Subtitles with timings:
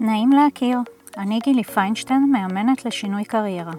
[0.00, 0.78] נעים להכיר,
[1.16, 3.72] אני גילי פיינשטיין, מאמנת לשינוי קריירה.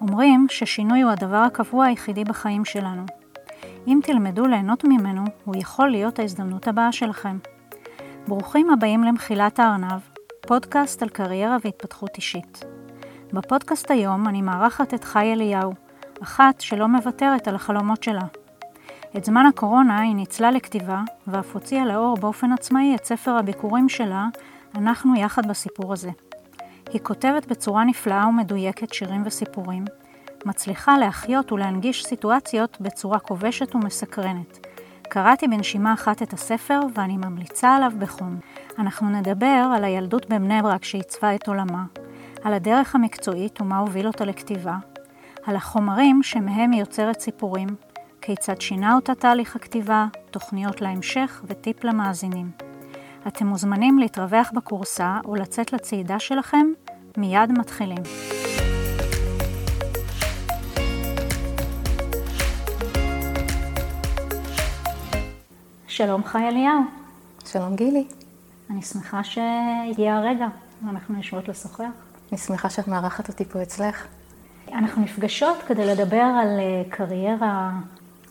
[0.00, 3.02] אומרים ששינוי הוא הדבר הקבוע היחידי בחיים שלנו.
[3.86, 7.38] אם תלמדו ליהנות ממנו, הוא יכול להיות ההזדמנות הבאה שלכם.
[8.28, 10.00] ברוכים הבאים למחילת הארנב,
[10.40, 12.64] פודקאסט על קריירה והתפתחות אישית.
[13.32, 15.72] בפודקאסט היום אני מארחת את חי אליהו,
[16.22, 18.24] אחת שלא מוותרת על החלומות שלה.
[19.16, 24.26] את זמן הקורונה היא ניצלה לכתיבה, ואף הוציאה לאור באופן עצמאי את ספר הביקורים שלה,
[24.74, 26.10] אנחנו יחד בסיפור הזה.
[26.92, 29.84] היא כותבת בצורה נפלאה ומדויקת שירים וסיפורים,
[30.44, 34.66] מצליחה להחיות ולהנגיש סיטואציות בצורה כובשת ומסקרנת.
[35.02, 38.38] קראתי בנשימה אחת את הספר ואני ממליצה עליו בחום.
[38.78, 41.84] אנחנו נדבר על הילדות בבני ברק שעיצבה את עולמה,
[42.44, 44.76] על הדרך המקצועית ומה הוביל אותה לכתיבה,
[45.46, 47.68] על החומרים שמהם היא יוצרת סיפורים,
[48.20, 52.69] כיצד שינה אותה תהליך הכתיבה, תוכניות להמשך וטיפ למאזינים.
[53.28, 56.66] אתם מוזמנים להתרווח בקורסה ולצאת לצעידה שלכם,
[57.16, 58.02] מיד מתחילים.
[65.88, 66.80] שלום חי אליהו.
[67.46, 68.06] שלום גילי.
[68.70, 70.46] אני שמחה שהגיע הרגע
[70.86, 71.84] ואנחנו יושבות לשוחח.
[72.32, 74.06] אני שמחה שאת מארחת אותי פה אצלך.
[74.72, 77.70] אנחנו נפגשות כדי לדבר על אה, קריירה,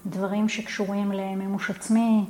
[0.05, 2.25] דברים שקשורים למימוש עצמי,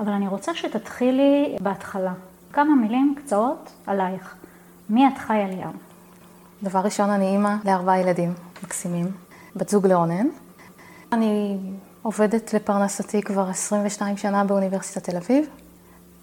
[0.00, 2.12] אבל אני רוצה שתתחילי בהתחלה.
[2.52, 4.34] כמה מילים קצרות עלייך.
[4.90, 5.72] מי את חי אליהו?
[6.62, 8.34] דבר ראשון, אני אימא לארבעה ילדים
[8.64, 9.06] מקסימים,
[9.56, 10.26] בת זוג לאונן.
[11.12, 11.58] אני
[12.02, 15.46] עובדת לפרנסתי כבר 22 שנה באוניברסיטת תל אביב.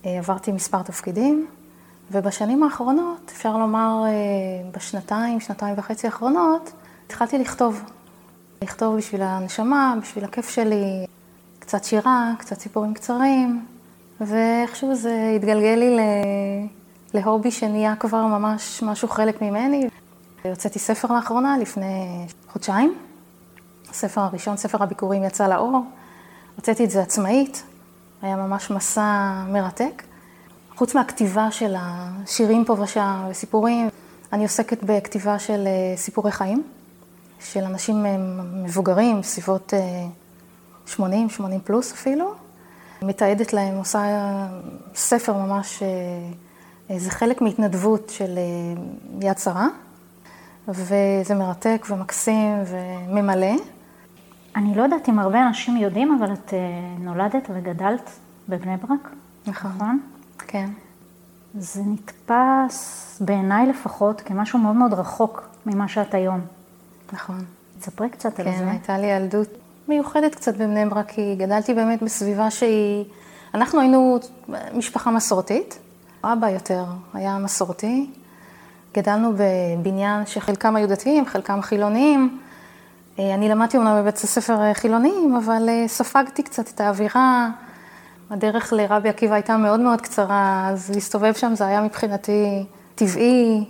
[0.06, 1.48] אה, עברתי מספר תפקידים,
[2.12, 6.72] ובשנים האחרונות, אפשר לומר אה, בשנתיים, שנתיים וחצי האחרונות,
[7.06, 7.84] התחלתי לכתוב.
[8.64, 11.06] לכתוב בשביל הנשמה, בשביל הכיף שלי,
[11.72, 13.66] קצת שירה, קצת סיפורים קצרים,
[14.22, 15.98] ואיכשהו זה התגלגל לי
[17.14, 19.88] להובי שנהיה כבר ממש משהו חלק ממני.
[20.44, 22.96] הוצאתי ספר לאחרונה, לפני חודשיים.
[23.90, 25.86] הספר הראשון, ספר הביקורים, יצא לאור.
[26.56, 27.64] הוצאתי את זה עצמאית,
[28.22, 30.04] היה ממש מסע מרתק.
[30.76, 33.90] חוץ מהכתיבה של השירים פה ושם וסיפורים,
[34.34, 36.64] אני עוסקת בכתיבה של אה, סיפורי חיים,
[37.40, 38.16] של אנשים אה,
[38.64, 39.74] מבוגרים, סביבות
[40.86, 42.34] 80, 80 פלוס אפילו.
[43.02, 44.00] מתעדת להם, עושה
[44.96, 48.40] ספר ממש, אה, זה חלק מהתנדבות של
[49.22, 49.68] יד שרה,
[50.68, 53.56] וזה מרתק ומקסים וממלא.
[54.56, 56.54] אני לא יודעת אם הרבה אנשים יודעים, אבל את
[57.00, 58.10] נולדת וגדלת
[58.50, 59.10] בבני ברק,
[59.48, 59.72] נכון?
[59.72, 60.00] נכון?
[60.48, 60.70] כן.
[61.58, 66.42] זה נתפס, בעיניי לפחות, כמשהו מאוד מאוד רחוק ממה שאת היום.
[67.14, 67.46] נכון.
[67.80, 68.64] תספרי קצת כן, על זה.
[68.64, 69.48] כן, הייתה לי ילדות
[69.92, 73.06] מיוחדת קצת בבני ברק, כי גדלתי באמת בסביבה שהיא...
[73.54, 74.20] אנחנו היינו
[74.74, 75.80] משפחה מסורתית,
[76.24, 78.10] אבא יותר היה מסורתי.
[78.94, 82.40] גדלנו בבניין שחלקם היו דתיים, חלקם חילוניים.
[83.20, 87.50] אני למדתי אומנם בבית הספר חילוניים, אבל ספגתי קצת את האווירה.
[88.30, 92.66] הדרך לרבי עקיבא הייתה מאוד מאוד קצרה, אז להסתובב שם זה היה מבחינתי
[92.96, 93.66] טבעי.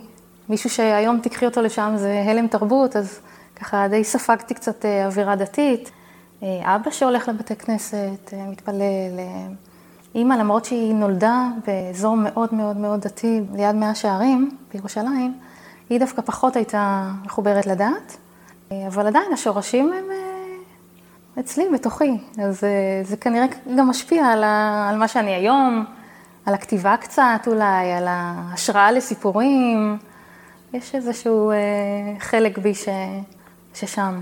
[0.48, 3.20] מישהו שהיום תיקחי אותו לשם זה הלם תרבות, אז
[3.56, 5.90] ככה די ספגתי קצת אה, אווירה דתית.
[6.42, 9.20] אה, אבא שהולך לבתי כנסת, אה, מתפלל.
[10.14, 15.38] אימא, למרות שהיא נולדה באזור מאוד מאוד מאוד דתי, ליד מאה שערים, בירושלים,
[15.90, 18.16] היא דווקא פחות הייתה מחוברת לדת,
[18.86, 20.04] אבל עדיין השורשים הם
[21.40, 22.18] אצלי, בתוכי.
[22.42, 22.64] אז
[23.02, 25.84] זה כנראה גם משפיע על, ה, על מה שאני היום,
[26.46, 29.98] על הכתיבה קצת אולי, על ההשראה לסיפורים.
[30.72, 31.56] יש איזשהו אה,
[32.18, 32.88] חלק בי ש,
[33.74, 34.20] ששם.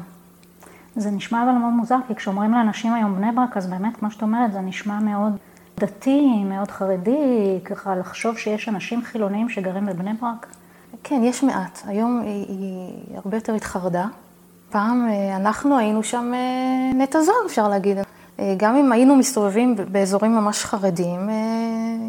[0.97, 4.23] זה נשמע אבל מאוד מוזר, כי כשאומרים לאנשים היום בני ברק, אז באמת, כמו שאת
[4.23, 5.37] אומרת, זה נשמע מאוד
[5.79, 10.47] דתי, מאוד חרדי, ככה לחשוב שיש אנשים חילוניים שגרים בבני ברק.
[11.05, 11.79] כן, יש מעט.
[11.87, 14.07] היום היא, היא הרבה יותר התחרדה.
[14.71, 17.99] פעם אה, אנחנו היינו שם אה, נטע זר, אפשר להגיד.
[18.39, 21.31] אה, גם אם היינו מסתובבים באזורים ממש חרדים,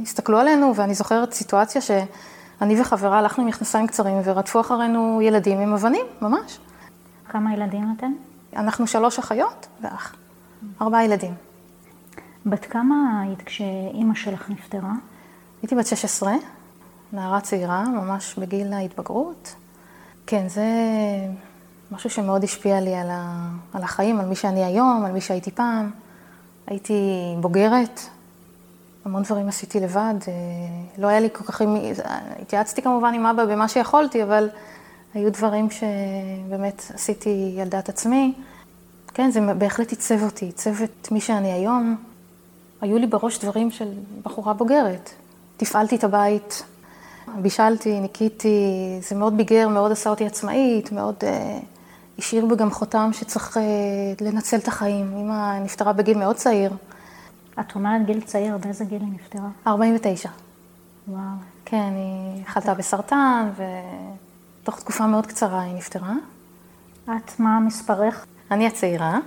[0.03, 5.73] הסתכלו עלינו, ואני זוכרת סיטואציה שאני וחברה הלכנו עם מכנסיים קצרים ורדפו אחרינו ילדים עם
[5.73, 6.59] אבנים, ממש.
[7.29, 8.11] כמה ילדים אתם?
[8.55, 10.15] אנחנו שלוש אחיות ואח.
[10.81, 11.33] ארבעה ילדים.
[12.45, 14.93] בת כמה היית כשאימא שלך נפטרה?
[15.61, 16.33] הייתי בת 16,
[17.13, 19.55] נערה צעירה, ממש בגיל ההתבגרות.
[20.27, 20.65] כן, זה
[21.91, 25.51] משהו שמאוד השפיע לי על, ה, על החיים, על מי שאני היום, על מי שהייתי
[25.51, 25.91] פעם.
[26.67, 26.93] הייתי
[27.39, 27.99] בוגרת,
[29.05, 30.33] המון דברים עשיתי לבד, אה,
[30.97, 31.61] לא היה לי כל כך...
[32.41, 34.49] התייעצתי כמובן עם אבא במה שיכולתי, אבל
[35.13, 38.33] היו דברים שבאמת עשיתי על דעת עצמי.
[39.13, 41.95] כן, זה בהחלט עיצב אותי, עיצב את מי שאני היום.
[42.81, 43.93] היו לי בראש דברים של
[44.23, 45.09] בחורה בוגרת.
[45.57, 46.63] תפעלתי את הבית,
[47.41, 51.59] בישלתי, ניקיתי, זה מאוד ביגר, מאוד עשה אותי עצמאית, מאוד אה,
[52.17, 53.63] השאיר בי גם חותם שצריך אה,
[54.21, 55.17] לנצל את החיים.
[55.17, 56.73] אמא נפטרה בגיל מאוד צעיר.
[57.59, 59.49] את אומרת גיל צעיר, באיזה גיל היא נפטרה?
[59.67, 60.29] 49.
[61.07, 61.21] וואו.
[61.65, 63.49] כן, היא חלתה בסרטן,
[64.61, 66.13] ותוך תקופה מאוד קצרה היא נפטרה.
[67.05, 68.25] את, מה מספרך?
[68.51, 69.19] אני הצעירה.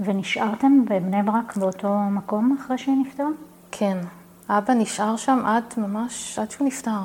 [0.00, 3.28] ונשארתם בבני ברק באותו מקום אחרי שהיא נפטרה?
[3.70, 3.98] כן.
[4.48, 7.00] אבא נשאר שם עד ממש, עד שהוא נפטר.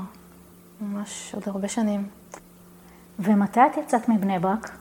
[0.81, 2.07] ממש עוד הרבה שנים.
[3.19, 4.71] ומתי את יצאת מבני ברק?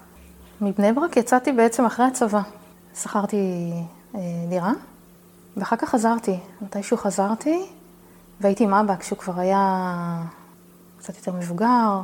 [0.61, 2.41] מבני ברק יצאתי בעצם אחרי הצבא.
[2.95, 3.73] שכרתי
[4.15, 4.73] אה, דירה,
[5.57, 6.39] ואחר כך חזרתי.
[6.61, 7.67] מתישהו חזרתי,
[8.41, 10.23] והייתי עם אבא כשהוא כבר היה
[10.99, 12.01] קצת יותר מבוגר,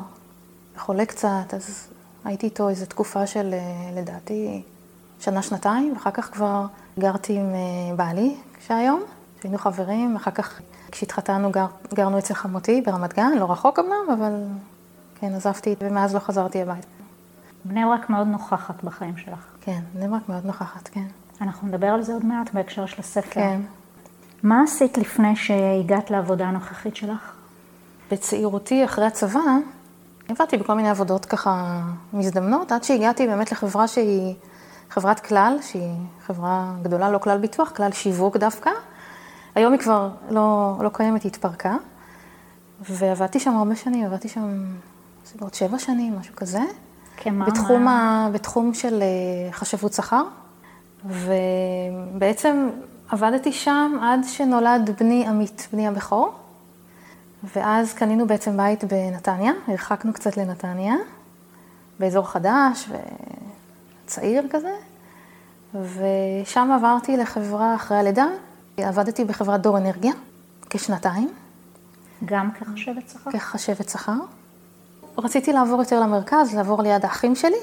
[0.80, 1.88] חולה קצת, אז
[2.24, 4.62] הייתי איתו איזו תקופה של, אה, לדעתי,
[5.20, 6.66] שנה-שנתיים, ואחר כך כבר
[6.98, 8.36] גרתי עם אה, בעלי,
[8.66, 9.02] שהיום,
[9.40, 10.60] שהיינו חברים, אחר כך
[10.92, 14.32] כשהתחתנו גר, גרנו אצל חמותי ברמת גן, לא רחוק אמנם, אבל
[15.20, 16.86] כן, עזבתי, ומאז לא חזרתי הביתה.
[17.64, 19.46] בני ברק מאוד נוכחת בחיים שלך.
[19.60, 21.06] כן, בני ברק מאוד נוכחת, כן.
[21.40, 23.30] אנחנו נדבר על זה עוד מעט בהקשר של הספר.
[23.30, 23.60] כן.
[24.42, 27.32] מה עשית לפני שהגעת לעבודה הנוכחית שלך?
[28.10, 29.40] בצעירותי, אחרי הצבא,
[30.30, 31.80] עבדתי בכל מיני עבודות ככה
[32.12, 34.34] מזדמנות, עד שהגעתי באמת לחברה שהיא
[34.90, 35.94] חברת כלל, שהיא
[36.26, 38.70] חברה גדולה, לא כלל ביטוח, כלל שיווק דווקא.
[39.54, 41.76] היום היא כבר לא, לא קיימת, היא התפרקה.
[42.90, 44.64] ועבדתי שם הרבה שנים, עבדתי שם
[45.24, 46.60] בסביבות שבע שנים, משהו כזה.
[47.16, 47.46] כמה?
[47.46, 48.26] בתחום, מה?
[48.26, 50.22] ה, בתחום של אה, חשבות שכר.
[51.04, 52.68] ובעצם
[53.08, 56.34] עבדתי שם עד שנולד בני עמית, בני הבכור.
[57.44, 60.94] ואז קנינו בעצם בית בנתניה, הרחקנו קצת לנתניה,
[61.98, 62.88] באזור חדש
[64.04, 64.74] וצעיר כזה,
[65.74, 68.26] ושם עברתי לחברה אחרי הלידה,
[68.76, 70.12] עבדתי בחברת דור אנרגיה
[70.70, 71.30] כשנתיים.
[72.24, 73.30] גם כחשבת שכר?
[73.30, 74.18] כחשבת שכר.
[75.18, 77.60] רציתי לעבור יותר למרכז, לעבור ליד האחים שלי,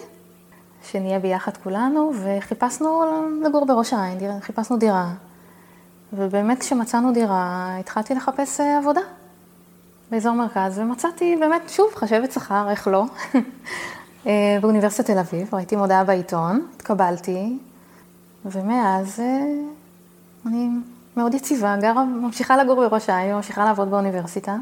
[0.84, 3.04] שנהיה ביחד כולנו, וחיפשנו
[3.44, 5.10] לגור בראש העין, חיפשנו דירה.
[6.14, 9.02] ובאמת כשמצאנו דירה, התחלתי לחפש אה, עבודה
[10.12, 13.04] באזור מרכז, ומצאתי באמת, שוב, חשבת שכר, איך לא,
[14.28, 17.58] אה, באוניברסיטת תל אביב, ראיתי מודעה בעיתון, התקבלתי,
[18.46, 19.46] ומאז אה,
[20.46, 20.70] אני
[21.18, 24.56] מאוד יציבה, גרה, ממשיכה לגור בראש העין, ממשיכה לעבוד באוניברסיטה.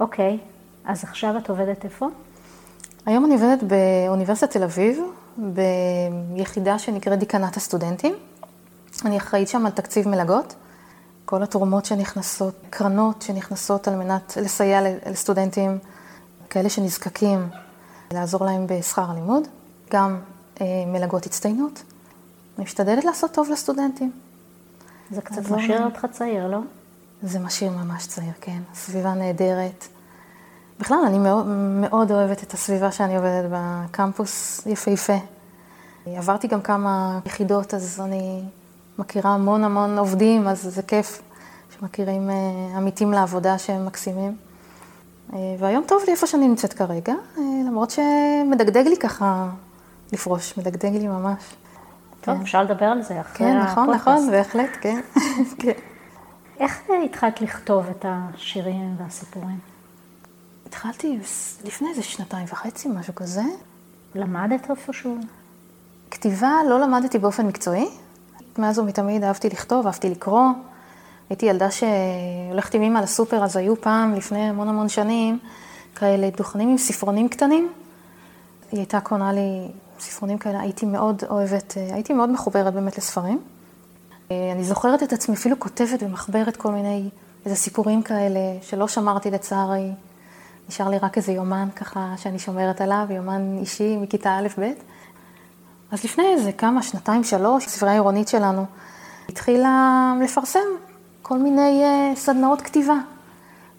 [0.00, 0.38] אוקיי,
[0.84, 2.08] אז עכשיו את עובדת איפה?
[3.06, 5.00] היום אני עובדת באוניברסיטת תל אביב,
[5.38, 8.14] ביחידה שנקראת דיקנת הסטודנטים.
[9.04, 10.54] אני אחראית שם על תקציב מלגות.
[11.24, 14.80] כל התרומות שנכנסות, קרנות שנכנסות על מנת לסייע
[15.10, 15.78] לסטודנטים
[16.50, 17.48] כאלה שנזקקים,
[18.12, 19.48] לעזור להם בשכר הלימוד,
[19.92, 20.20] גם
[20.60, 21.82] אה, מלגות הצטיינות.
[22.56, 24.12] אני משתדלת לעשות טוב לסטודנטים.
[25.10, 26.58] זה קצת משאיר אותך צעיר, לא?
[27.22, 28.58] זה משאיר ממש צעיר, כן.
[28.74, 29.88] סביבה נהדרת.
[30.80, 31.46] בכלל, אני מאוד,
[31.80, 35.18] מאוד אוהבת את הסביבה שאני עובדת בקמפוס יפהפה.
[36.06, 38.44] עברתי גם כמה יחידות, אז אני
[38.98, 41.22] מכירה המון המון עובדים, אז זה כיף
[41.78, 44.36] שמכירים uh, עמיתים לעבודה שהם מקסימים.
[45.30, 49.48] Uh, והיום טוב לי איפה שאני נמצאת כרגע, uh, למרות שמדגדג לי ככה
[50.12, 51.42] לפרוש, מדגדג לי ממש.
[52.20, 52.40] טוב, כן.
[52.40, 54.08] אפשר לדבר על זה אחרי כן, נכון, הפודקאסט.
[54.08, 55.00] נכון, בהחלט, כן.
[55.60, 55.72] כן.
[56.60, 59.58] איך התחלת לכתוב את השירים והסיפורים?
[60.66, 61.18] התחלתי
[61.64, 63.42] לפני איזה שנתיים וחצי, משהו כזה.
[64.14, 65.16] למדת איפשהו?
[66.10, 67.88] כתיבה לא למדתי באופן מקצועי.
[68.58, 70.48] מאז ומתמיד אהבתי לכתוב, אהבתי לקרוא.
[71.30, 75.38] הייתי ילדה שהולכת עם אמא לסופר, אז היו פעם, לפני המון המון שנים,
[75.94, 77.72] כאלה דוכנים עם ספרונים קטנים.
[78.72, 79.68] היא הייתה קונה לי
[80.00, 83.40] ספרונים כאלה, הייתי מאוד אוהבת, הייתי מאוד מחוברת באמת לספרים.
[84.30, 87.08] אני זוכרת את עצמי אפילו כותבת ומחברת כל מיני,
[87.44, 89.90] איזה סיפורים כאלה, שלא שמרתי לצערי.
[90.68, 94.62] נשאר לי רק איזה יומן ככה שאני שומרת עליו, יומן אישי מכיתה א'-ב'.
[95.94, 98.64] אז לפני איזה כמה, שנתיים, שלוש, הספרייה העירונית שלנו
[99.28, 100.58] התחילה לפרסם
[101.22, 102.94] כל מיני uh, סדנאות כתיבה.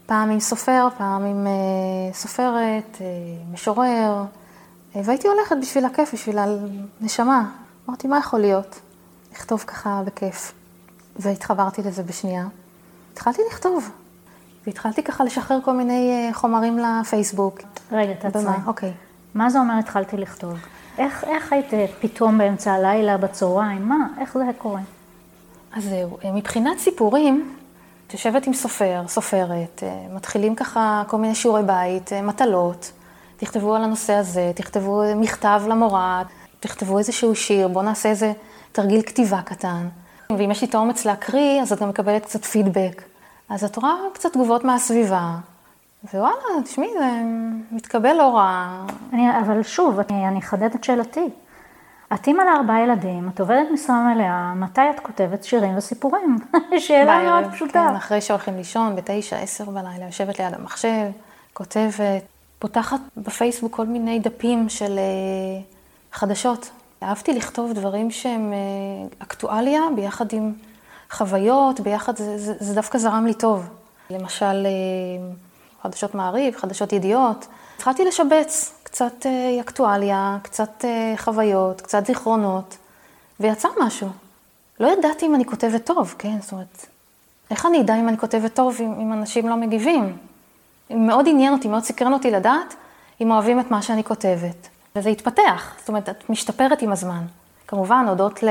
[0.05, 4.23] פעם עם סופר, פעם עם uh, סופרת, uh, משורר,
[4.93, 6.37] uh, והייתי הולכת בשביל הכיף, בשביל
[7.01, 7.49] הנשמה.
[7.89, 8.79] אמרתי, מה יכול להיות?
[9.33, 10.53] לכתוב ככה בכיף.
[11.15, 12.47] והתחברתי לזה בשנייה.
[13.13, 13.89] התחלתי לכתוב,
[14.65, 17.59] והתחלתי ככה לשחרר כל מיני חומרים לפייסבוק.
[17.91, 18.53] רגע, תעצרי.
[18.67, 18.93] אוקיי.
[19.33, 20.57] מה זה אומר התחלתי לכתוב?
[20.97, 23.87] איך, איך היית פתאום באמצע הלילה, בצהריים?
[23.87, 24.07] מה?
[24.19, 24.81] איך זה קורה?
[25.73, 27.55] אז זהו, מבחינת סיפורים,
[28.07, 29.83] את יושבת עם סופר, סופרת,
[30.13, 32.91] מתחילים ככה כל מיני שיעורי בית, מטלות,
[33.37, 36.23] תכתבו על הנושא הזה, תכתבו מכתב למורה,
[36.59, 38.33] תכתבו איזשהו שיר, בואו נעשה איזה
[38.71, 39.87] תרגיל כתיבה קטן.
[40.37, 43.01] ואם יש לי את האומץ להקריא, אז את גם מקבלת קצת פידבק.
[43.49, 45.35] אז את רואה קצת תגובות מהסביבה,
[46.13, 47.21] ווואלה, תשמעי, זה
[47.71, 48.81] מתקבל לא רע.
[49.13, 51.29] אני, אבל שוב, אני, אחדד את שאלתי.
[52.13, 56.37] את אימא לארבעה ילדים, את עובדת משרה מלאה, מתי את כותבת שירים וסיפורים?
[56.77, 57.87] שאלה בערב, מאוד פשוטה.
[57.89, 61.05] כן, אחרי שהולכים לישון, בתשע, עשר בלילה, יושבת ליד המחשב,
[61.53, 62.23] כותבת,
[62.59, 65.61] פותחת בפייסבוק כל מיני דפים של אה,
[66.11, 66.69] חדשות.
[67.03, 70.53] אהבתי לכתוב דברים שהם אה, אקטואליה, ביחד עם
[71.11, 73.69] חוויות, ביחד, זה, זה, זה דווקא זרם לי טוב.
[74.09, 74.71] למשל, אה,
[75.85, 77.47] חדשות מעריב, חדשות ידיעות.
[77.75, 82.77] התחלתי לשבץ קצת אה, אקטואליה, קצת אה, חוויות, קצת זיכרונות,
[83.39, 84.09] ויצא משהו.
[84.79, 86.41] לא ידעתי אם אני כותבת טוב, כן?
[86.41, 86.85] זאת אומרת,
[87.51, 90.17] איך אני אדע אם אני כותבת טוב אם, אם אנשים לא מגיבים?
[90.89, 92.75] מאוד עניין אותי, מאוד סקרן אותי לדעת
[93.21, 94.67] אם אוהבים את מה שאני כותבת.
[94.95, 97.23] וזה התפתח, זאת אומרת, את משתפרת עם הזמן.
[97.67, 98.49] כמובן, הודות ל...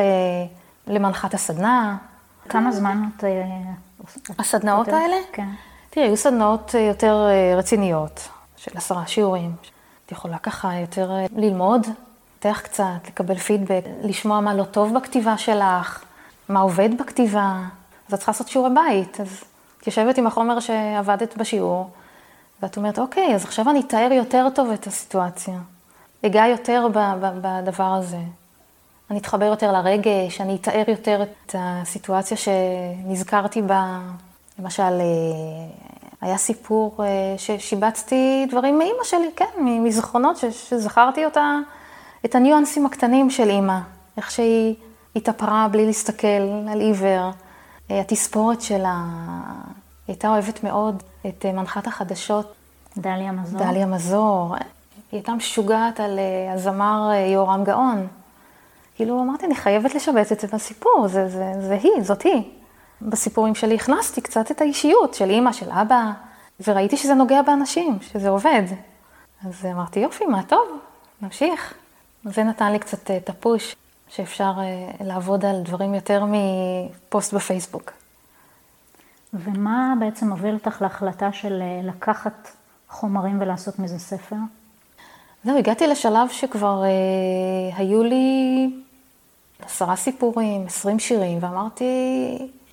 [0.86, 1.96] למנחת הסדנה.
[2.48, 3.24] כמה זמן את...
[3.24, 3.42] אה,
[4.38, 4.88] הסדנאות?
[4.88, 5.16] האלה?
[5.32, 5.48] כן.
[5.94, 9.52] תראי, היו סדנאות אה, יותר אה, רציניות, של עשרה שיעורים.
[10.06, 11.86] את יכולה ככה יותר אה, ללמוד,
[12.36, 16.04] לפתח קצת, לקבל פידבק, לשמוע מה לא טוב בכתיבה שלך,
[16.48, 17.62] מה עובד בכתיבה.
[18.08, 19.20] אז את צריכה לעשות שיעורי בית.
[19.20, 19.44] אז
[19.80, 21.90] את יושבת עם החומר שעבדת בשיעור,
[22.62, 25.58] ואת אומרת, אוקיי, אז עכשיו אני אתאר יותר טוב את הסיטואציה.
[26.26, 26.86] אגע יותר
[27.40, 28.20] בדבר הזה.
[29.10, 34.00] אני אתחבר יותר לרגש, אני אתאר יותר את הסיטואציה שנזכרתי בה.
[34.58, 35.04] למשל, אה,
[36.20, 41.58] היה סיפור אה, ששיבצתי דברים מאימא שלי, כן, מזיכרונות ש- שזכרתי אותה,
[42.24, 43.78] את הניואנסים הקטנים של אימא,
[44.16, 44.74] איך שהיא
[45.16, 47.30] התאפרה בלי להסתכל על עיוור,
[47.90, 48.96] אה, התספורת שלה,
[50.06, 52.54] היא הייתה אוהבת מאוד את מנחת החדשות,
[52.96, 53.60] דליה מזור.
[53.60, 54.54] דליה מזור.
[55.12, 56.18] היא הייתה משוגעת על
[56.54, 58.06] הזמר יהורם גאון.
[58.94, 62.42] כאילו, אמרתי, אני חייבת לשבץ את זה בסיפור, זה, זה, זה היא, זאת היא.
[63.02, 66.10] בסיפורים שלי הכנסתי קצת את האישיות של אימא, של אבא,
[66.66, 68.62] וראיתי שזה נוגע באנשים, שזה עובד.
[69.46, 70.68] אז אמרתי, יופי, מה טוב,
[71.20, 71.74] נמשיך.
[72.24, 73.76] זה נתן לי קצת אה, את הפוש,
[74.08, 77.92] שאפשר אה, לעבוד על דברים יותר מפוסט בפייסבוק.
[79.34, 82.48] ומה בעצם הוביל אותך להחלטה של אה, לקחת
[82.88, 84.36] חומרים ולעשות מזה ספר?
[85.44, 88.70] זהו, הגעתי לשלב שכבר אה, היו לי
[89.62, 91.84] עשרה סיפורים, עשרים שירים, ואמרתי,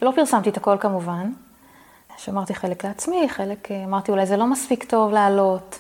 [0.02, 1.32] לא פרסמתי את הכל כמובן.
[2.18, 5.80] שמרתי חלק לעצמי, חלק אה, אמרתי אולי זה לא מספיק טוב לעלות.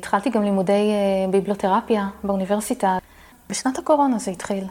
[0.00, 2.98] התחלתי גם לימודי אה, ביבלותרפיה באוניברסיטה.
[3.50, 4.64] בשנת הקורונה זה התחיל.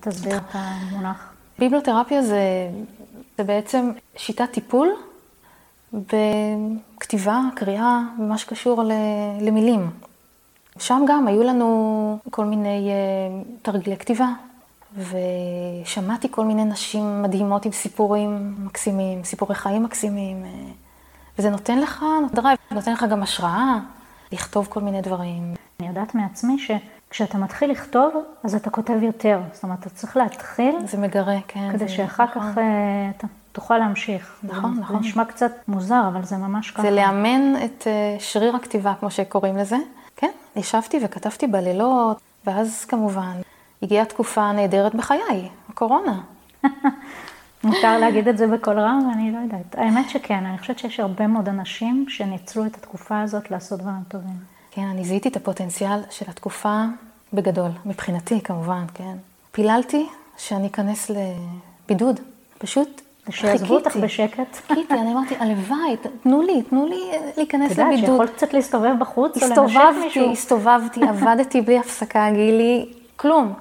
[0.00, 1.32] תסביר את המונח.
[1.58, 2.40] ביבלותרפיה זה,
[3.38, 4.88] זה בעצם שיטת טיפול
[5.92, 8.92] בכתיבה, קריאה, במה שקשור ל-
[9.40, 9.90] למילים.
[10.78, 14.28] שם גם היו לנו כל מיני uh, תרגילי כתיבה,
[14.96, 20.48] ושמעתי כל מיני נשים מדהימות עם סיפורים מקסימים, סיפורי חיים מקסימים, uh,
[21.38, 23.78] וזה נותן לך drive, נותן לך גם השראה
[24.32, 25.54] לכתוב כל מיני דברים.
[25.80, 29.40] אני יודעת מעצמי שכשאתה מתחיל לכתוב, אז אתה כותב יותר.
[29.52, 31.72] זאת אומרת, אתה צריך להתחיל זה מגרה, כן.
[31.72, 32.42] כדי שאחר נכון.
[32.52, 34.40] כך אה, אתה תוכל להמשיך.
[34.42, 34.96] נכון, זה, נכון.
[34.96, 36.82] זה נשמע קצת מוזר, אבל זה ממש ככה.
[36.82, 39.76] זה לאמן את אה, שריר הכתיבה, כמו שקוראים לזה.
[40.16, 43.40] כן, ישבתי וכתבתי בלילות, ואז כמובן
[43.84, 46.20] הגיעה תקופה נהדרת בחיי, הקורונה.
[47.64, 49.74] מותר להגיד את זה בקול רם, אני לא יודעת.
[49.74, 54.36] האמת שכן, אני חושבת שיש הרבה מאוד אנשים שניצלו את התקופה הזאת לעשות דברים טובים.
[54.70, 56.82] כן, אני זיהיתי את הפוטנציאל של התקופה
[57.32, 59.16] בגדול, מבחינתי כמובן, כן.
[59.52, 62.20] פיללתי שאני אכנס לבידוד,
[62.58, 64.04] פשוט ושיעזבו אותך חיכיתי.
[64.04, 64.56] בשקט.
[64.66, 68.10] חיכיתי, אני אמרתי, הלוואי, תנו לי, תנו לי אה, את להיכנס יודעת לבידוד.
[68.10, 70.32] שיכולת קצת להסתובב בחוץ או לנשק הסתובבתי, מישהו.
[70.32, 72.86] הסתובבתי, עבדתי בלי הפסקה, גילי,
[73.16, 73.52] כלום.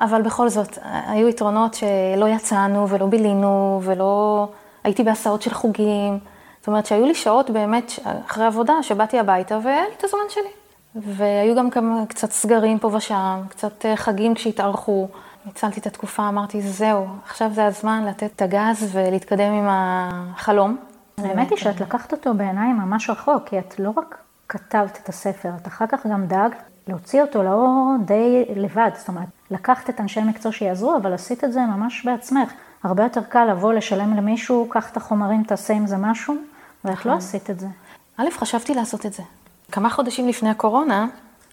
[0.00, 4.48] אבל בכל זאת, היו יתרונות שלא יצאנו ולא בילינו ולא...
[4.86, 6.18] הייתי בהסעות של חוגים.
[6.58, 7.92] זאת אומרת שהיו לי שעות באמת
[8.26, 10.50] אחרי עבודה שבאתי הביתה והיה לי את הזמן שלי.
[10.94, 15.08] והיו גם כמה, קצת סגרים פה ושם, קצת אה, חגים כשהתארחו.
[15.46, 20.76] ניצלתי את התקופה, אמרתי, זהו, עכשיו זה הזמן לתת את הגז ולהתקדם עם החלום.
[21.18, 25.50] האמת היא שאת לקחת אותו בעיניים ממש רחוק, כי את לא רק כתבת את הספר,
[25.62, 28.90] את אחר כך גם דאגת להוציא אותו לאור די לבד.
[28.98, 32.52] זאת אומרת, לקחת את אנשי מקצוע שיעזרו, אבל עשית את זה ממש בעצמך.
[32.82, 36.34] הרבה יותר קל לבוא לשלם למישהו, קח את החומרים, תעשה עם זה משהו,
[36.84, 37.66] ואת לא עשית את זה.
[38.16, 39.22] א', חשבתי לעשות את זה.
[39.72, 41.06] כמה חודשים לפני הקורונה,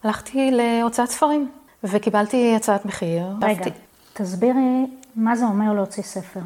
[0.03, 1.49] הלכתי להוצאת ספרים,
[1.83, 3.25] וקיבלתי הצעת מחיר.
[3.41, 3.69] רגע, אהבתי.
[4.13, 4.85] תסבירי
[5.15, 6.39] מה זה אומר להוציא ספר.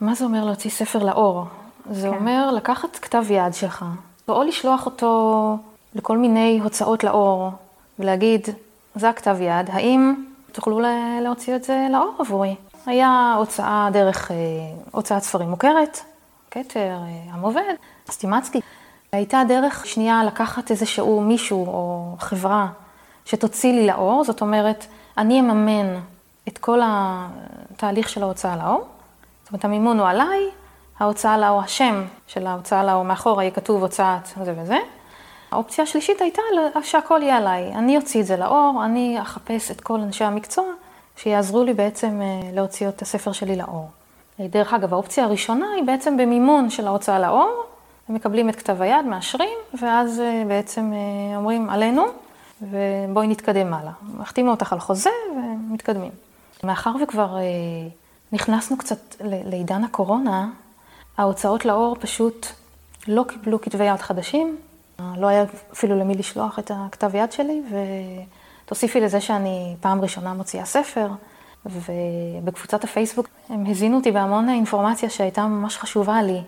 [0.00, 1.44] מה זה אומר להוציא ספר לאור?
[1.90, 2.14] זה כן.
[2.14, 3.84] אומר לקחת כתב יד שלך,
[4.28, 5.56] או לשלוח אותו
[5.94, 7.50] לכל מיני הוצאות לאור,
[7.98, 8.48] ולהגיד,
[8.94, 10.14] זה הכתב יד, האם
[10.52, 12.54] תוכלו לה- להוציא את זה לאור עבורי?
[12.86, 14.36] היה הוצאה דרך אה,
[14.90, 16.00] הוצאת ספרים מוכרת,
[16.50, 17.74] כתר, אה, עם עובד,
[18.10, 18.60] סטימצקי.
[19.12, 22.66] הייתה דרך שנייה לקחת איזשהו מישהו או חברה
[23.24, 24.86] שתוציא לי לאור, זאת אומרת,
[25.18, 26.00] אני אממן
[26.48, 28.84] את כל התהליך של ההוצאה לאור.
[29.42, 30.40] זאת אומרת, המימון הוא עליי,
[30.98, 34.78] ההוצאה לאור, השם של ההוצאה לאור מאחורה יהיה כתוב הוצאת זה וזה.
[35.54, 36.42] האופציה השלישית הייתה
[36.82, 37.74] שהכל יהיה עליי.
[37.74, 40.64] אני אוציא את זה לאור, אני אחפש את כל אנשי המקצוע
[41.16, 43.88] שיעזרו לי בעצם אה, להוציא את הספר שלי לאור.
[44.40, 47.64] דרך אגב, האופציה הראשונה היא בעצם במימון של ההוצאה לאור,
[48.08, 52.04] הם מקבלים את כתב היד, מאשרים, ואז אה, בעצם אה, אומרים עלינו,
[52.62, 53.92] ובואי נתקדם הלאה.
[54.18, 56.12] מחתימו אותך על חוזה ומתקדמים.
[56.64, 57.36] מאחר וכבר
[58.32, 60.48] נכנסנו קצת לעידן הקורונה,
[61.18, 62.46] ההוצאות לאור פשוט
[63.08, 64.56] לא קיבלו כתבי יד חדשים,
[64.98, 67.62] לא היה אפילו למי לשלוח את הכתב יד שלי,
[68.64, 71.08] ותוסיפי לזה שאני פעם ראשונה מוציאה ספר,
[71.66, 76.40] ובקבוצת הפייסבוק הם הזינו אותי בהמון אינפורמציה שהייתה ממש חשובה לי,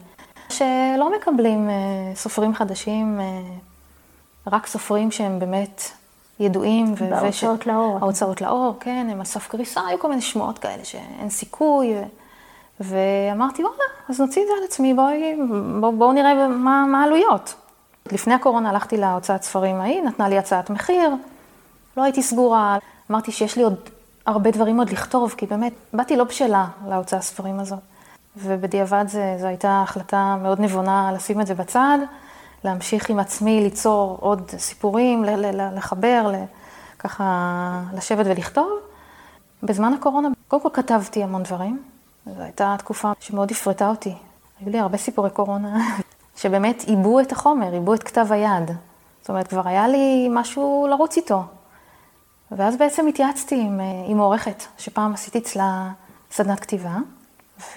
[0.48, 1.74] שלא מקבלים אה,
[2.14, 3.40] סופרים חדשים, אה,
[4.46, 5.82] רק סופרים שהם באמת
[6.40, 6.94] ידועים.
[6.94, 7.66] בהוצאות וש...
[7.66, 7.98] לאור.
[8.00, 11.94] ההוצאות לאור, כן, הם על סף קריסה, היו כל מיני שמועות כאלה שאין סיכוי.
[11.94, 12.02] ו...
[12.80, 15.36] ואמרתי, וואלה, אז נוציא את זה על עצמי, בואי,
[15.80, 17.54] בואו בוא נראה מה העלויות.
[18.12, 21.10] לפני הקורונה הלכתי להוצאת ספרים ההיא, נתנה לי הצעת מחיר,
[21.96, 22.78] לא הייתי סגורה,
[23.10, 23.76] אמרתי שיש לי עוד
[24.26, 27.78] הרבה דברים עוד לכתוב, כי באמת, באתי לא בשלה להוצאת ספרים הזאת.
[28.36, 29.04] ובדיעבד
[29.40, 31.98] זו הייתה החלטה מאוד נבונה לשים את זה בצד,
[32.64, 35.24] להמשיך עם עצמי, ליצור עוד סיפורים,
[35.74, 36.32] לחבר,
[36.98, 38.68] ככה לשבת ולכתוב.
[39.62, 41.82] בזמן הקורונה, קודם כל כתבתי המון דברים,
[42.26, 44.14] זו הייתה תקופה שמאוד הפרטה אותי.
[44.60, 45.78] היו לי הרבה סיפורי קורונה,
[46.36, 48.70] שבאמת עיבו את החומר, עיבו את כתב היד.
[49.20, 51.42] זאת אומרת, כבר היה לי משהו לרוץ איתו.
[52.50, 55.90] ואז בעצם התייעצתי עם, אה, עם עורכת, שפעם עשיתי אצלה
[56.30, 56.96] סדנת כתיבה,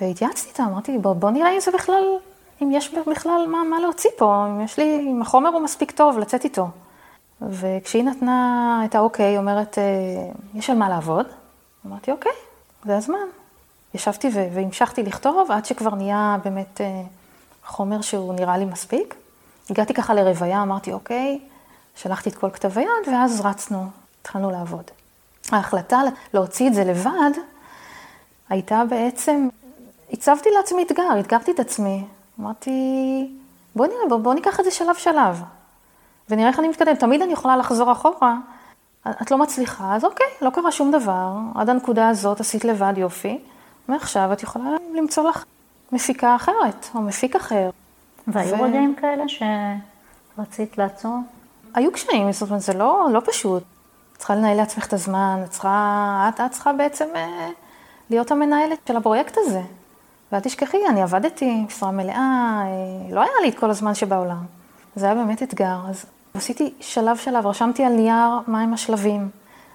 [0.01, 2.03] והתייעצתי איתה, אמרתי, בוא, בוא נראה אם זה בכלל,
[2.61, 6.19] אם יש בכלל מה, מה להוציא פה, אם יש לי, אם החומר הוא מספיק טוב
[6.19, 6.67] לצאת איתו.
[7.41, 9.83] וכשהיא נתנה את האוקיי, אומרת, אה,
[10.53, 11.25] יש על מה לעבוד,
[11.85, 12.31] אמרתי, אוקיי,
[12.85, 13.17] זה הזמן.
[13.93, 17.01] ישבתי והמשכתי לכתוב עד שכבר נהיה באמת אה,
[17.69, 19.15] חומר שהוא נראה לי מספיק.
[19.69, 21.39] הגעתי ככה לרוויה, אמרתי, אוקיי,
[21.95, 23.85] שלחתי את כל כתב היד, ואז רצנו,
[24.21, 24.83] התחלנו לעבוד.
[25.51, 26.01] ההחלטה
[26.33, 27.31] להוציא את זה לבד
[28.49, 29.49] הייתה בעצם,
[30.11, 32.05] הצבתי לעצמי אתגר, אתגרתי את עצמי.
[32.39, 32.71] אמרתי,
[33.75, 35.43] בוא נראה, בוא, בוא ניקח את זה שלב שלב,
[36.29, 36.95] ונראה איך אני מתקדם.
[36.95, 38.35] תמיד אני יכולה לחזור אחורה,
[39.07, 43.39] את לא מצליחה, אז אוקיי, לא קרה שום דבר, עד הנקודה הזאת עשית לבד יופי.
[43.87, 45.45] מעכשיו את יכולה למצוא לך
[45.91, 47.69] מפיקה אחרת, או מפיק אחר.
[48.27, 48.61] והיו ו...
[48.61, 49.23] רגעים כאלה
[50.37, 51.17] שרצית לעצור?
[51.73, 53.63] היו קשיים, זאת אומרת, זה לא, לא פשוט.
[54.17, 57.49] צריכה לנהל לעצמך את הזמן, את צריכה, את, את צריכה בעצם אה,
[58.09, 59.61] להיות המנהלת של הפרויקט הזה.
[60.31, 64.45] ואל תשכחי, אני עבדתי משרה מלאה, אה, לא היה לי את כל הזמן שבעולם.
[64.95, 65.77] זה היה באמת אתגר.
[65.89, 69.29] אז עשיתי שלב שלב, רשמתי על נייר מהם השלבים,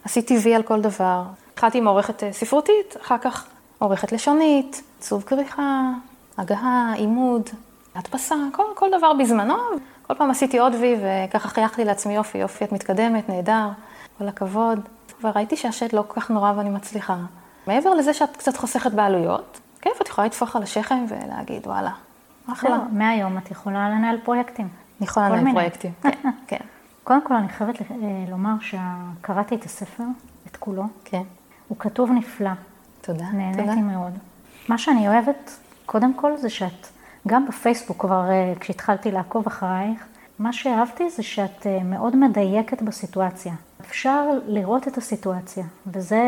[0.05, 1.23] עשיתי וי על כל דבר.
[1.53, 3.47] התחלתי עם עורכת אה, ספרותית, אחר כך
[3.79, 5.91] עורכת לשונית, עיצוב כריכה,
[6.39, 7.51] הגהה, עימוד,
[7.95, 9.55] הדפסה, כל, כל דבר בזמנו.
[10.07, 13.69] כל פעם עשיתי עוד וי וככה חייכתי לעצמי יופי, יופי, את מתקדמת, נהדר,
[14.19, 14.81] כל הכבוד.
[15.23, 17.17] וראיתי שהשד לא כל כך נורא ואני מצליחה.
[17.67, 21.91] מעבר לזה שאת קצת חוסכת בעלויות, כיף, את יכולה לטפוח על השכם ולהגיד, וואלה,
[22.53, 22.79] אחלה.
[22.93, 24.69] מהיום את יכולה לנהל פרויקטים.
[25.01, 26.11] אני יכולה לנהל פרויקטים, כן,
[26.47, 26.61] כן.
[27.05, 27.87] קודם כל, אני חייבת אה,
[28.29, 30.05] לומר שקראתי את הספר,
[30.47, 30.85] את כולו.
[31.05, 31.23] כן.
[31.69, 32.51] הוא כתוב נפלא.
[33.07, 33.75] תודה, נהניתי תודה.
[33.75, 34.13] מאוד.
[34.69, 35.51] מה שאני אוהבת,
[35.87, 36.87] קודם כל, זה שאת,
[37.29, 40.07] גם בפייסבוק כבר, אה, כשהתחלתי לעקוב אחרייך,
[40.39, 43.53] מה שאהבתי זה שאת אה, מאוד מדייקת בסיטואציה.
[43.81, 46.23] אפשר לראות את הסיטואציה, וזה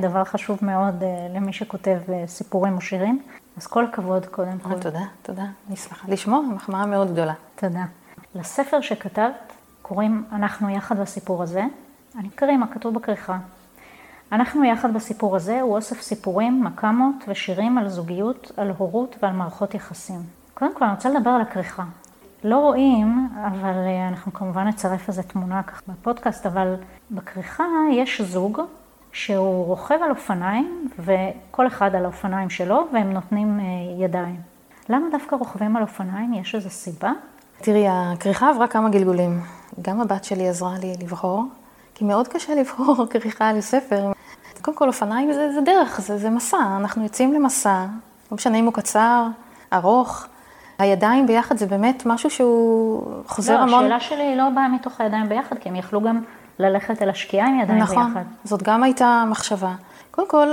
[0.00, 3.22] דבר חשוב מאוד אה, למי שכותב סיפורים או שירים.
[3.56, 4.78] אז כל הכבוד, קודם כל.
[4.78, 5.44] תודה, תודה.
[5.68, 7.34] אני שמחה לשמוע, מחמאה מאוד גדולה.
[7.56, 7.84] תודה.
[8.34, 11.62] לספר שכתבת קוראים "אנחנו יחד בסיפור הזה".
[12.18, 13.38] אני קרימה, כתוב בכריכה.
[14.32, 19.74] אנחנו יחד בסיפור הזה הוא אוסף סיפורים, מקמות ושירים על זוגיות, על הורות ועל מערכות
[19.74, 20.20] יחסים.
[20.54, 21.82] קודם כל אני רוצה לדבר על הכריכה.
[22.44, 26.74] לא רואים, אבל אה, אנחנו כמובן נצרף איזה תמונה ככה בפודקאסט, אבל
[27.10, 28.60] בכריכה יש זוג
[29.12, 34.40] שהוא רוכב על אופניים, וכל אחד על האופניים שלו, והם נותנים אה, ידיים.
[34.88, 36.34] למה דווקא רוכבים על אופניים?
[36.34, 37.12] יש איזו סיבה?
[37.58, 39.40] תראי, הכריכה עברה כמה גלגולים.
[39.82, 41.44] גם הבת שלי עזרה לי לבחור,
[41.94, 44.12] כי מאוד קשה לבחור כריכה על ספר.
[44.62, 46.76] קודם כל, אופניים זה, זה דרך, זה, זה מסע.
[46.76, 47.84] אנחנו יוצאים למסע,
[48.30, 49.26] לא משנה אם הוא קצר,
[49.72, 50.26] ארוך.
[50.78, 53.88] הידיים ביחד זה באמת משהו שהוא חוזר לא, המון.
[53.88, 56.22] לא, השאלה שלי לא באה מתוך הידיים ביחד, כי הם יכלו גם
[56.58, 58.10] ללכת אל השקיעה עם ידיים נכון, ביחד.
[58.10, 59.74] נכון, זאת גם הייתה מחשבה.
[60.10, 60.48] קודם כל,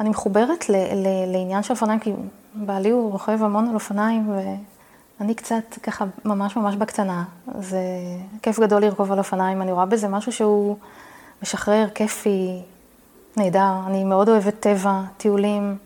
[0.00, 2.12] אני מחוברת ל, ל, לעניין של אופניים, כי
[2.54, 4.30] בעלי הוא רוכב המון על אופניים,
[5.20, 7.24] אני קצת ככה ממש ממש בקטנה.
[7.58, 7.80] זה
[8.42, 10.76] כיף גדול לרכוב על אופניים, אני רואה בזה משהו שהוא
[11.42, 12.62] משחרר, כיפי,
[13.36, 13.72] נהדר.
[13.86, 15.76] אני מאוד אוהבת טבע, טיולים,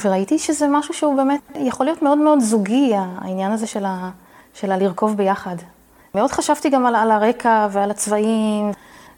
[0.00, 4.10] וראיתי שזה משהו שהוא באמת יכול להיות מאוד מאוד זוגי, העניין הזה של, ה,
[4.54, 5.56] של הלרכוב ביחד.
[6.14, 8.72] מאוד חשבתי גם על, על הרקע ועל הצבעים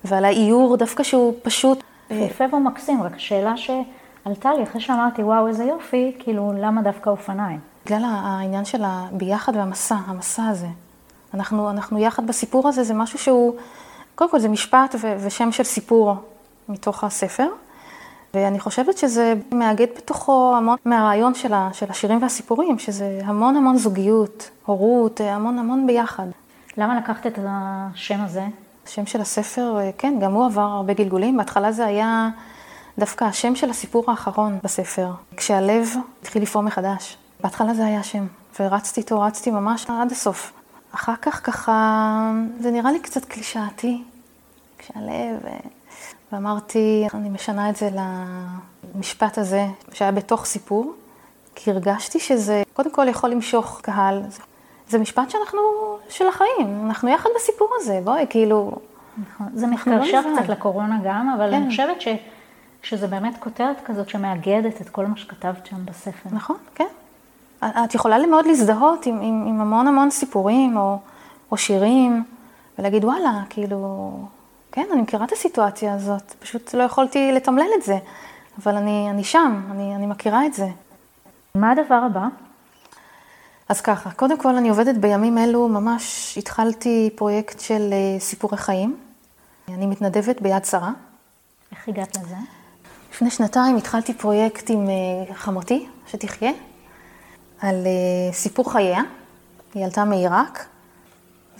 [0.04, 1.82] ועל האיור, דווקא שהוא פשוט...
[2.10, 7.58] יפה ומקסים, רק השאלה שעלתה לי אחרי שאמרתי, וואו, איזה יופי, כאילו, למה דווקא אופניים?
[7.86, 10.66] בגלל העניין של הביחד והמסע, המסע הזה.
[11.34, 13.54] אנחנו, אנחנו יחד בסיפור הזה, זה משהו שהוא,
[14.14, 16.14] קודם כל זה משפט ו- ושם של סיפור
[16.68, 17.48] מתוך הספר,
[18.34, 23.76] ואני חושבת שזה מאגד בתוכו המון מהרעיון של, ה- של השירים והסיפורים, שזה המון המון
[23.76, 26.26] זוגיות, הורות, המון המון ביחד.
[26.76, 28.44] למה לקחת את השם הזה?
[28.86, 31.36] השם של הספר, כן, גם הוא עבר הרבה גלגולים.
[31.36, 32.28] בהתחלה זה היה
[32.98, 35.88] דווקא השם של הסיפור האחרון בספר, כשהלב
[36.22, 37.16] התחיל לפעום מחדש.
[37.42, 38.26] בהתחלה זה היה השם,
[38.60, 40.52] ורצתי איתו, רצתי ממש עד הסוף.
[40.94, 44.02] אחר כך ככה, זה נראה לי קצת קלישאתי,
[44.78, 45.40] כשהלב,
[46.32, 47.88] ואמרתי, אני משנה את זה
[48.94, 50.94] למשפט הזה, שהיה בתוך סיפור,
[51.54, 54.22] כי הרגשתי שזה קודם כל יכול למשוך קהל.
[54.88, 55.60] זה משפט שאנחנו,
[56.08, 58.72] של החיים, אנחנו יחד בסיפור הזה, בואי, כאילו...
[59.32, 61.56] נכון, זה מתקשר קצת לקורונה גם, אבל כן.
[61.56, 62.08] אני חושבת ש,
[62.82, 66.28] שזה באמת כותרת כזאת שמאגדת את כל מה שכתבת שם בספר.
[66.32, 66.86] נכון, כן.
[67.64, 70.98] את יכולה מאוד להזדהות עם, עם, עם המון המון סיפורים או,
[71.50, 72.24] או שירים,
[72.78, 74.12] ולהגיד, וואלה, כאילו,
[74.72, 77.98] כן, אני מכירה את הסיטואציה הזאת, פשוט לא יכולתי לתמלל את זה,
[78.58, 80.68] אבל אני, אני שם, אני, אני מכירה את זה.
[81.54, 82.26] מה הדבר הבא?
[83.68, 88.96] אז ככה, קודם כל אני עובדת בימים אלו, ממש התחלתי פרויקט של אה, סיפורי חיים.
[89.68, 90.90] אני מתנדבת ביד שרה.
[91.72, 92.34] איך הגעת לזה?
[93.12, 96.52] לפני שנתיים התחלתי פרויקט עם אה, חמותי, שתחיה,
[97.60, 99.02] על אה, סיפור חייה.
[99.74, 100.66] היא עלתה מעיראק,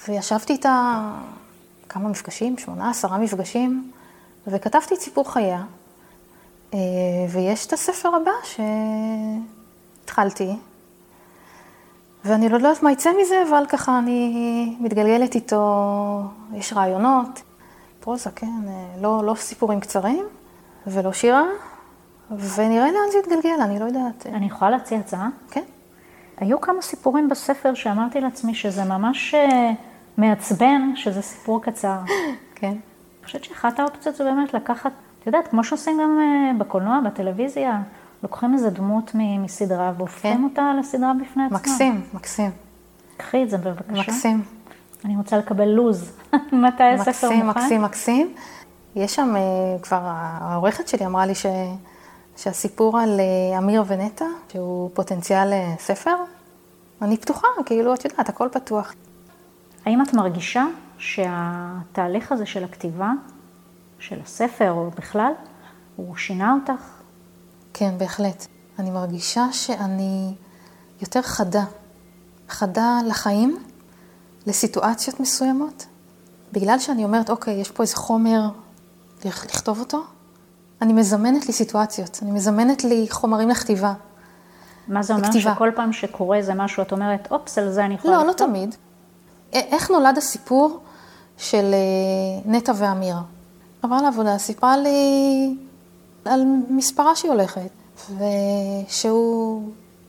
[0.09, 1.03] וישבתי איתה
[1.92, 3.90] כמה מפגשים, שמונה, עשרה מפגשים,
[4.46, 5.62] וכתבתי את סיפור חייה.
[7.29, 8.31] ויש את הספר הבא
[10.05, 10.57] שהתחלתי,
[12.24, 16.22] ואני לא יודעת מה יצא מזה, אבל ככה אני מתגלגלת איתו,
[16.55, 17.42] יש רעיונות,
[18.00, 18.46] פרוזה, כן,
[19.00, 20.24] לא, לא סיפורים קצרים
[20.87, 21.44] ולא שירה,
[22.31, 24.26] ונראה לאן זה יתגלגל, אני לא יודעת.
[24.26, 25.29] אני יכולה להציע הצעה?
[25.50, 25.64] כן.
[26.37, 29.72] היו כמה סיפורים בספר שאמרתי לעצמי שזה ממש אה,
[30.21, 31.99] מעצבן שזה סיפור קצר.
[32.55, 32.67] כן.
[32.67, 37.81] אני חושבת שאחת האופציות זה באמת לקחת, את יודעת, כמו שעושים גם אה, בקולנוע, בטלוויזיה,
[38.23, 40.45] לוקחים איזה דמות מסדרה והופכים כן.
[40.45, 41.59] אותה לסדרה בפני עצמה.
[41.59, 42.51] מקסים, מקסים.
[43.17, 44.01] קחי את זה בבקשה.
[44.01, 44.43] מקסים.
[45.05, 46.13] אני רוצה לקבל לוז.
[46.53, 47.47] מתי הספר מוכן?
[47.47, 48.35] מקסים, מקסים, מקסים.
[48.97, 51.47] יש שם, אה, כבר העורכת שלי אמרה לי ש,
[52.37, 56.17] שהסיפור על אה, אמיר ונטע, שהוא פוטנציאל ספר,
[57.03, 58.95] אני פתוחה, כאילו, את יודעת, הכל פתוח.
[59.87, 60.64] האם את מרגישה
[60.99, 63.12] שהתהליך הזה של הכתיבה,
[63.99, 65.33] של הספר או בכלל,
[65.97, 66.83] הוא שינה אותך?
[67.75, 68.47] כן, בהחלט.
[68.79, 70.35] אני מרגישה שאני
[71.01, 71.64] יותר חדה.
[72.49, 73.59] חדה לחיים,
[74.47, 75.87] לסיטואציות מסוימות.
[76.53, 78.40] בגלל שאני אומרת, אוקיי, יש פה איזה חומר
[79.25, 80.03] לכתוב אותו,
[80.83, 83.93] אני מזמנת לי סיטואציות, אני מזמנת לי חומרים לכתיבה.
[84.88, 85.55] מה זה אומר לכתיבה.
[85.55, 88.49] שכל פעם שקורה איזה משהו, את אומרת, אופס, על זה אני יכולה לא, לא לכתוב?
[88.49, 88.75] לא, לא תמיד.
[89.53, 90.79] איך נולד הסיפור
[91.39, 93.17] של אה, נטע ואמיר?
[93.83, 95.57] עברה לעבודה, סיפרה לי
[96.25, 97.71] על מספרה שהיא הולכת,
[98.11, 99.63] ושהוא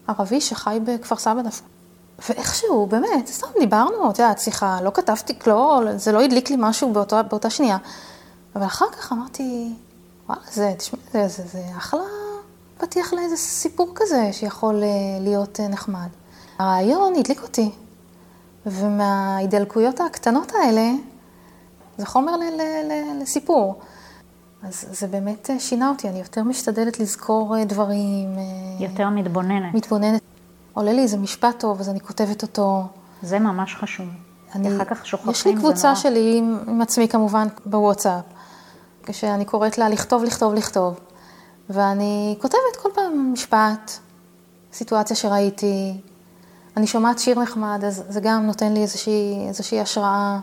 [0.08, 1.66] ערבי שחי בכפר סבא דווקא.
[2.30, 6.94] ואיכשהו, באמת, סתם דיברנו, את יודעת, שיחה, לא כתבתי, לא, זה לא הדליק לי משהו
[6.94, 7.78] באותה, באותה שנייה.
[8.56, 9.74] אבל אחר כך אמרתי,
[10.30, 12.02] וואלה, זה, תשמעי, זה, זה, זה אחלה
[12.78, 16.08] פתיח לאיזה סיפור כזה שיכול אה, להיות אה, נחמד.
[16.60, 17.72] הרעיון הדליק אותי,
[18.66, 20.92] ומההידלקויות הקטנות האלה,
[21.98, 23.80] זה חומר ל, ל, ל, לסיפור.
[24.64, 28.38] אז זה באמת אה, שינה אותי, אני יותר משתדלת לזכור אה, דברים.
[28.38, 28.44] אה,
[28.86, 29.74] יותר מתבוננת.
[29.74, 30.22] מתבוננת.
[30.74, 32.84] עולה לי איזה משפט טוב, אז אני כותבת אותו.
[33.22, 34.06] זה ממש חשוב.
[34.56, 36.00] אני, אחר כך שוכחים, יש לי קבוצה נורא...
[36.00, 38.24] שלי עם, עם עצמי כמובן בוואטסאפ,
[39.04, 41.00] כשאני קוראת לה לכתוב, לכתוב, לכתוב.
[41.70, 43.92] ואני כותבת כל פעם משפט,
[44.74, 46.02] סיטואציה שראיתי.
[46.78, 50.40] אני שומעת שיר נחמד, אז זה גם נותן לי איזושהי, איזושהי השראה.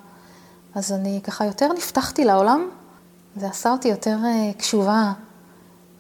[0.74, 2.68] אז אני ככה יותר נפתחתי לעולם
[3.36, 5.12] זה עשה אותי יותר אה, קשובה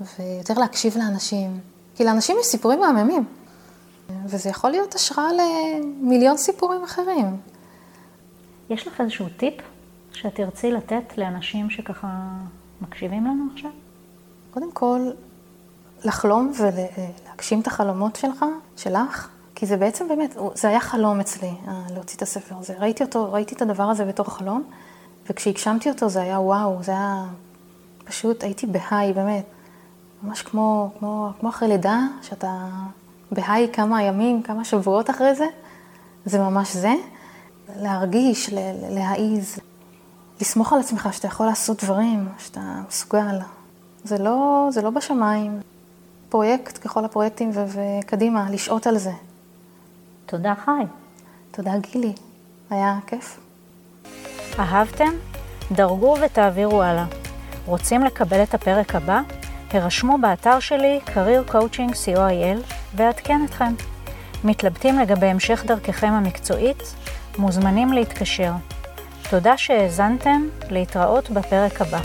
[0.00, 1.60] ויותר להקשיב לאנשים.
[1.94, 3.24] כי לאנשים יש סיפורים מהממים,
[4.24, 7.36] וזה יכול להיות השראה למיליון סיפורים אחרים.
[8.70, 9.54] יש לך איזשהו טיפ
[10.12, 12.08] שאת תרצי לתת לאנשים שככה
[12.80, 13.70] מקשיבים לנו עכשיו?
[14.50, 15.10] קודם כל,
[16.04, 18.44] לחלום ולהגשים את החלומות שלך,
[18.76, 22.74] שלך, כי זה בעצם באמת, זה היה חלום אצלי, אה, להוציא את הספר הזה.
[22.78, 24.62] ראיתי אותו, ראיתי את הדבר הזה בתוך חלום,
[25.30, 27.24] וכשהגשמתי אותו זה היה וואו, זה היה
[28.04, 29.44] פשוט, הייתי בהיי, באמת.
[30.22, 32.68] ממש כמו, כמו, כמו אחרי לידה, שאתה
[33.30, 35.46] בהיי כמה ימים, כמה שבועות אחרי זה,
[36.24, 36.94] זה ממש זה.
[37.76, 38.50] להרגיש,
[38.90, 39.58] להעיז,
[40.40, 43.38] לסמוך על עצמך שאתה יכול לעשות דברים, שאתה מסוגל.
[44.04, 45.60] זה לא, זה לא בשמיים.
[46.28, 47.64] פרויקט ככל הפרויקטים ו-
[48.00, 49.12] וקדימה, לשהות על זה.
[50.30, 50.84] תודה חי.
[51.50, 52.12] תודה גילי,
[52.70, 53.40] היה כיף.
[54.58, 55.10] אהבתם?
[55.72, 57.04] דרגו ותעבירו הלאה.
[57.66, 59.20] רוצים לקבל את הפרק הבא?
[59.70, 63.74] הרשמו באתר שלי career coaching co.il ואעדכן אתכם.
[64.44, 66.94] מתלבטים לגבי המשך דרככם המקצועית?
[67.38, 68.52] מוזמנים להתקשר.
[69.30, 72.00] תודה שהאזנתם, להתראות בפרק הבא.